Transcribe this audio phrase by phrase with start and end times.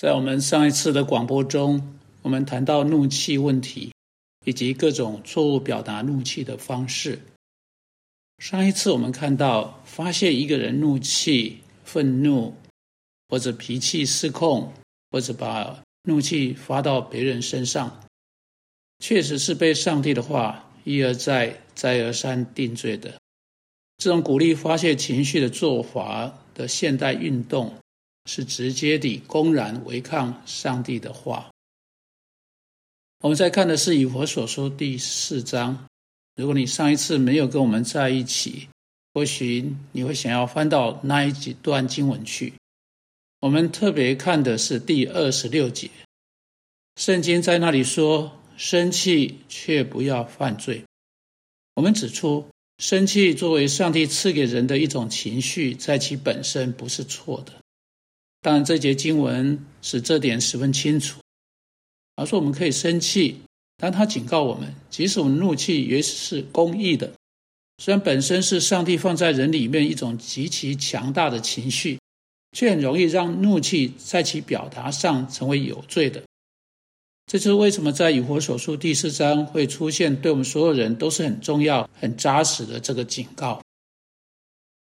[0.00, 3.92] 在我们上一次的广播中，我们谈到怒气问题，
[4.46, 7.20] 以及各种错误表达怒气的方式。
[8.38, 12.54] 上一次我们看到，发泄一个人怒气、愤怒，
[13.28, 14.72] 或者脾气失控，
[15.10, 18.02] 或者把怒气发到别人身上，
[19.00, 23.20] 确实是被上帝的话一而再、再而三定罪的。
[23.98, 27.74] 这种鼓励发泄情绪的做法的现代运动。
[28.26, 31.50] 是直接地公然违抗上帝的话。
[33.20, 35.86] 我们在看的是以佛所说第四章。
[36.36, 38.68] 如果你上一次没有跟我们在一起，
[39.12, 42.54] 或许你会想要翻到那一几段经文去。
[43.40, 45.90] 我们特别看的是第二十六节。
[46.96, 50.84] 圣经在那里说：“生气却不要犯罪。”
[51.74, 57.52] 我们指出，生气作为上帝赐给人的一种情绪，在其本身不是错的。
[58.42, 61.20] 当然，这节经文使这点十分清楚。
[62.16, 63.42] 而说我们可以生气，
[63.76, 67.12] 但他警告我们，即使我们怒气也是公义的，
[67.78, 71.98] 虽然本身是上帝放在人里面一种极其强大的情绪，
[72.52, 76.22] 却很容易让怒气在其表达上成为有罪的。
[77.26, 83.62] 这就是为什么在以佛所述第四章会出现对我们所有人都是很重要、很扎实的这个警告。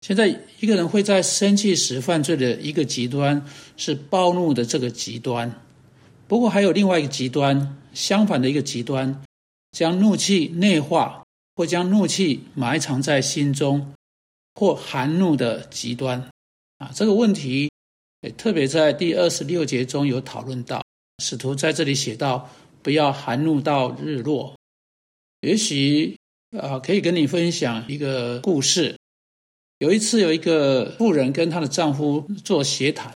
[0.07, 0.29] 现在
[0.61, 3.43] 一个人会在生气时犯罪的一个极端
[3.79, 5.51] 是暴怒的这个极端，
[6.29, 9.23] 不过还有另外一个极端，相反的一个极端，
[9.73, 11.25] 将怒气内化
[11.57, 13.95] 或将怒气埋藏在心中
[14.55, 16.29] 或含怒的极端。
[16.77, 17.71] 啊，这个问题
[18.37, 20.83] 特别在第二十六节中有讨论到。
[21.23, 22.51] 使徒在这里写到
[22.85, 24.55] ：“不要含怒到日落。”
[25.41, 26.15] 也许
[26.61, 28.99] 啊，可以跟你分享一个故事。
[29.79, 33.13] 有一次，有一个妇人跟她的丈夫做协谈。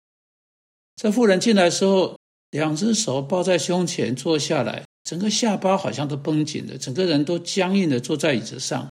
[0.97, 2.19] 这妇人进来的时候，
[2.51, 8.89] 两只手抱在胸前坐下来，整个下巴好像都绷紧了，整个人都僵硬的坐在椅子上。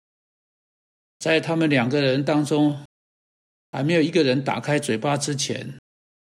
[1.17, 2.77] 在他们两个人当中，
[3.71, 5.79] 还没有一个人打开嘴巴之前，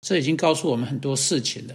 [0.00, 1.74] 这已经告诉我们很多事情了。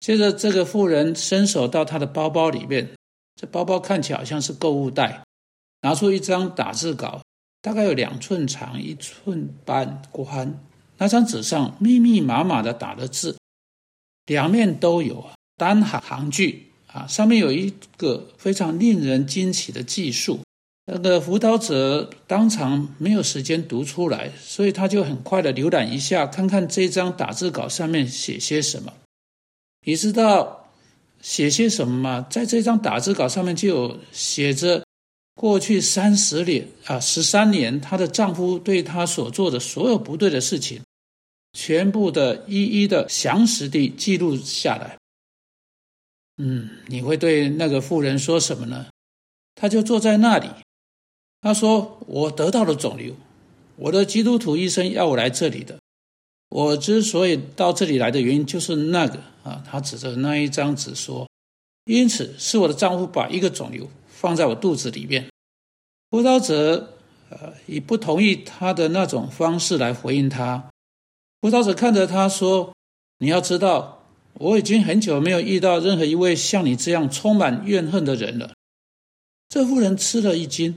[0.00, 2.94] 接着，这个妇人伸手到她的包包里面，
[3.34, 5.24] 这包包看起来好像是购物袋，
[5.80, 7.22] 拿出一张打字稿。
[7.60, 10.60] 大概有两寸长，一寸半宽。
[10.98, 13.36] 那张纸上密密麻麻的打了字，
[14.26, 17.06] 两面都有啊单行行距啊。
[17.06, 20.40] 上面有一个非常令人惊奇的技术。
[20.90, 28.92] 那个辅导者当场没有时间读出来，所以他就很快的浏览一下，看看这张打字稿上面写些什么。
[29.84, 30.70] 你知道
[31.20, 32.26] 写些什么吗？
[32.30, 34.82] 在这张打字稿上面就有写着。
[35.38, 40.82] 过去三十年啊，十三年，她的丈夫对她所做的所有不对的事情，
[41.52, 44.98] 全部的一一的详实地记录下来。
[46.38, 48.86] 嗯，你会对那个妇人说什么呢？
[49.54, 50.48] 她就坐在那里，
[51.40, 53.14] 她说：“我得到了肿瘤，
[53.76, 55.78] 我的基督徒医生要我来这里的。
[56.48, 61.28] 我之所以到这里来的原因就是那个啊。”她指着那一张纸说
[61.86, 63.88] ：“因此是我的丈夫把一个肿瘤。”
[64.20, 65.30] 放在我肚子里面，
[66.10, 66.96] 辅导者
[67.30, 70.68] 呃以不同意他的那种方式来回应他。
[71.40, 72.74] 辅导者看着他说
[73.22, 78.54] ：“你要知道，我已经很久没有遇到任何一位像你这样充满怨恨的人了。”
[79.48, 80.76] 这妇人吃了一惊，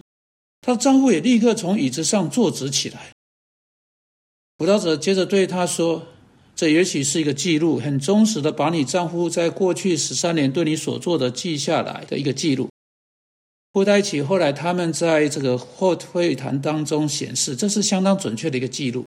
[0.62, 3.10] 她丈夫也立刻从椅子上坐直起来。
[4.60, 6.06] 辅导者接着对他说
[6.56, 12.70] ：“这也许是一个记录，很忠实的把你丈夫在过去十三年对你所做的记下来的一个记录。”
[13.74, 19.06] 布在一起，后来他们在这个后会谈当中显示，这是相当准确的一个记录。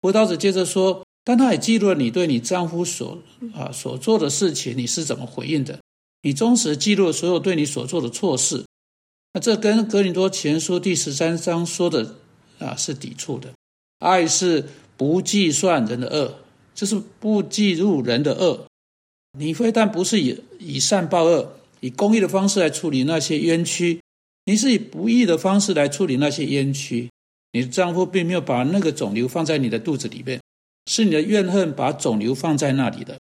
[0.00, 3.22] 布道者接着说，但他也记录了你对你丈夫所
[3.54, 5.78] 啊所做的事情，你是怎么回应的？
[6.22, 8.64] 你忠实记录了所有对你所做的错事，
[9.34, 12.14] 那这跟格林多前书第十三章说的
[12.58, 13.52] 啊是抵触的。
[13.98, 16.38] 爱是不计算人的恶，
[16.74, 18.66] 就是不计入人的恶。
[19.38, 21.56] 你非但不是以以善报恶。
[21.82, 24.00] 以公益的方式来处理那些冤屈，
[24.44, 27.10] 你是以不义的方式来处理那些冤屈。
[27.50, 30.40] 你的丈夫并没有把那个肿瘤放在你的肚子里面，
[30.86, 33.18] 是你的怨恨把肿瘤放在那里的。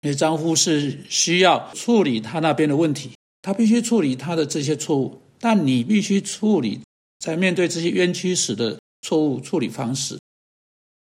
[0.00, 6.80] 你的丈夫是需要处理他那边的问题，他必须处理他的这些错误，但你必须处理
[7.20, 10.18] 在面对这些冤屈时的错误处理方式。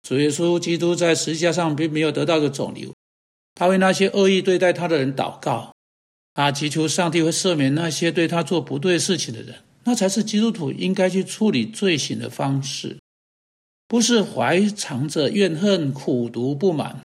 [0.07, 2.93] 主耶稣基督在十字架上并没有得到个肿瘤，
[3.55, 5.73] 他为那些恶意对待他的人祷告。
[6.33, 12.97] 他祈求上帝会赦免那些对他做不对事情的人，那才是基督徒应该去处理罪行的方式，
[13.87, 17.01] 不是怀藏着怨恨、苦毒、不满。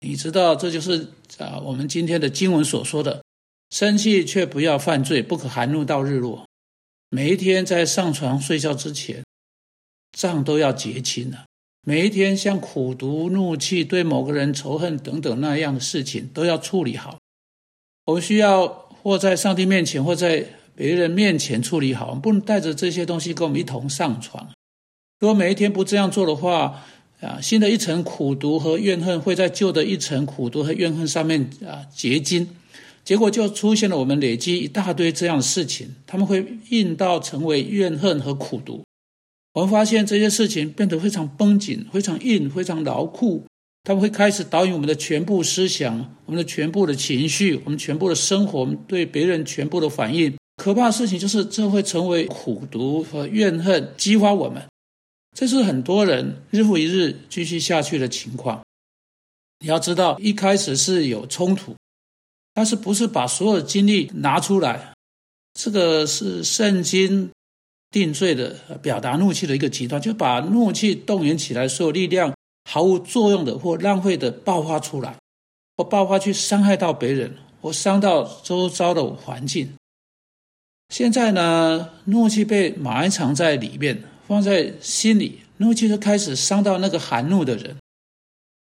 [0.00, 3.22] 你知道，这就是啊，我们今天的经文所说的：
[3.70, 6.44] 生气却不要犯罪，不可含怒到日落。
[7.08, 9.22] 每一天在上床睡觉之前，
[10.10, 11.44] 账都要结清了。
[11.84, 17.18] 每一天像苦毒、怒气、对某个人仇恨等等那样的事情，都要处理好。
[18.04, 18.66] 我们需要
[19.02, 20.44] 或在上帝面前，或在
[20.74, 22.14] 别人面前处理好。
[22.14, 24.48] 不能带着这些东西跟我们一同上床。
[25.20, 26.82] 如果每一天不这样做的话，
[27.20, 32.48] 啊，新的一层苦毒和怨恨会在旧的一层苦毒和怨恨上面啊结晶，
[33.04, 38.82] 结果就出现了我们累积一大堆这样的事情，他们会印到成为怨恨和苦毒。
[39.54, 43.44] 我们发现这些事情变得非常绷紧、非常硬、非常牢固，
[43.84, 50.34] 他们会开始导引我们的全部思想、我们的全部的情绪、我们全部的生活、我们对别人全部的反应。
[50.56, 54.62] 可怕的事情就是，这会成为苦毒和怨恨，激发我们。
[55.34, 58.62] 这是很多人日复一日继续下去的情况。
[59.60, 61.74] 你要知道，一开始是有冲突，
[62.54, 64.92] 但是不是把所有精力拿出来？
[65.58, 67.30] 这个是圣经
[67.90, 68.50] 定罪的
[68.82, 72.32] 表达怒气的一个极端，就把怒气动员起来，所有力量
[72.72, 75.14] 毫无作用的或浪费的爆发出来，
[75.76, 79.74] 或爆发去伤害到别人，或伤到周遭的环境。
[80.88, 84.02] 现在呢，怒气被埋藏在里面。
[84.26, 87.76] 放在心里，怒气就开始伤到那个含怒的人。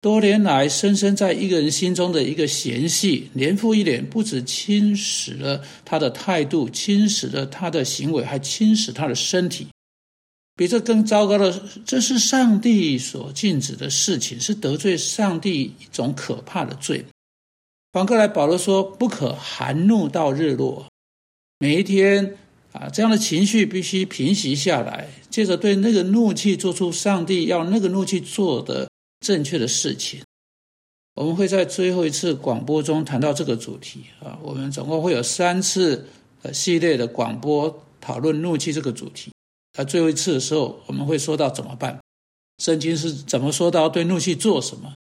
[0.02, 9.68] 多年来，深深在一个人心中的一个嫌隙，年复一年，不止侵蚀了他的态度，侵蚀了他的行为，还侵蚀他的身体。
[10.56, 17.06] 比这更糟糕的，这是上帝所禁止的事情，是得罪上帝一种可怕的罪。
[17.92, 20.86] 反过来，保罗说：“不可含怒到日落。”
[21.60, 22.38] 每一天。
[22.74, 28.90] 啊，这样的情绪必须平息下来，接着对那个怒气做出上帝要那个怒气做的
[29.20, 30.24] 正确的事情。
[31.14, 34.40] 我们会在最后一次广播中谈到这个主题啊。
[34.42, 36.08] 我们总共会有三次
[36.42, 39.32] 呃系列的广播讨论怒气这个主题。
[39.74, 42.00] 在最后一次的时候，我们会说到怎么办？
[42.60, 44.94] 圣经是怎么说到对怒气做什么？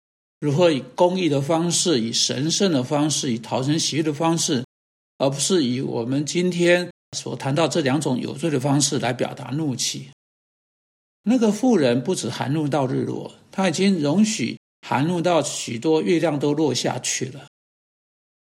[0.41, 4.65] 如何以公义的方式，以神圣的方式，以讨人喜悦的方式，
[5.19, 6.89] 而不是以我们今天。
[7.17, 10.11] 所谈到这两种有罪的方式来表达怒气，
[11.25, 14.57] 那个妇人不止含怒到日落，他已经容许
[14.87, 17.49] 含怒到许多月亮都落下去了。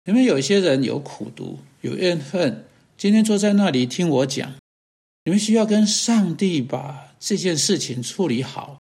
[0.06, 2.66] 因为有些人有苦读、有怨恨，
[2.98, 4.56] 今天坐在那里听我讲，
[5.26, 8.80] 你们需要跟上帝把这件事情处理好，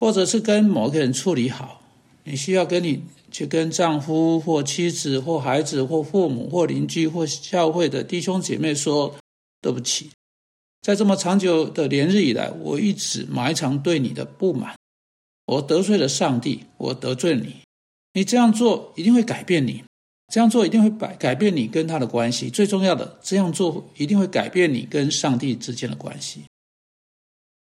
[0.00, 1.82] 或者是跟某个人处理好。
[2.24, 9.14] 你需要跟你去跟丈夫或妻子或孩子或父母或邻居或教会的弟兄姐妹说
[9.60, 10.10] 对不起，
[10.80, 14.74] 在这么长久的连日以来，我一直埋藏对你的不满，
[15.46, 17.56] 我得罪了上帝，我得罪你。
[18.14, 19.84] 你这样做一定会改变你，
[20.28, 22.50] 这样做一定会改改变你跟他的关系。
[22.50, 26.42] 最重要的，这样做一定会改变你跟上帝之间的关系。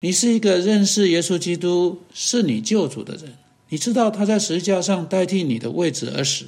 [0.02, 3.38] 你是一个认识耶稣基督是你救主的人。
[3.70, 6.48] 你知道他在十字架上代替你的位置而死，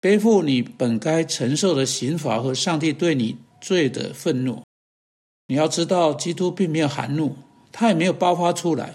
[0.00, 4.62] 背负你本该承受的刑罚和上帝对你罪的愤怒。
[5.48, 7.36] 你要知道，基督并没有含怒，
[7.72, 8.94] 他也没有爆发出来，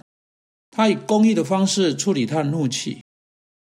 [0.71, 2.99] 他以公义的方式处理他的怒气。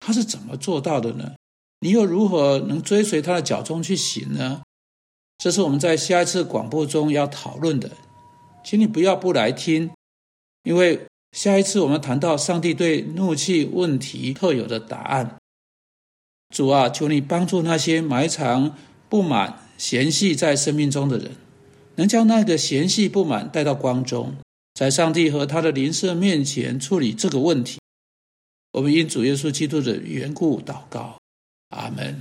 [0.00, 1.34] 他是怎么做到的呢？
[1.80, 4.62] 你又如何能追随他的脚中去行呢？
[5.38, 7.90] 这是我们在下一次广播中要讨论的，
[8.64, 9.90] 请你不要不来听，
[10.62, 11.00] 因为。
[11.30, 15.36] 下一次我们谈到上帝对怒气问题特有的答案。
[16.48, 18.74] 主啊，求你帮助那些埋藏
[19.10, 21.32] 不满、嫌隙在生命中的人，
[21.96, 24.36] 能将那个嫌隙不满带到光中，
[24.72, 27.78] 在上帝和他的灵舍面前处理这个问题。
[28.72, 31.18] 我们因主耶稣基督的缘故祷告，
[31.72, 32.16] Amen.